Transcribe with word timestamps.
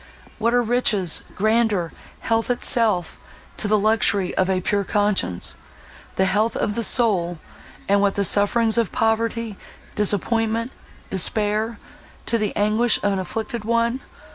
What 0.39 0.55
are 0.55 0.63
riches—grandeur—health 0.63 2.49
itself, 2.49 3.19
to 3.57 3.67
the 3.67 3.77
luxury 3.77 4.33
of 4.33 4.49
a 4.49 4.59
pure 4.59 4.83
conscience, 4.83 5.55
the 6.15 6.25
health 6.25 6.55
of 6.57 6.73
the 6.73 6.81
soul;—and 6.81 8.01
what 8.01 8.15
the 8.15 8.23
sufferings 8.23 8.79
of 8.79 8.91
poverty, 8.91 9.57
disappointment, 9.93 10.71
despair—to 11.11 12.37
the 12.39 12.55
anguish 12.55 12.97
of 13.03 13.13
an 13.13 13.19
afflicted 13.19 13.63
one! 13.63 13.99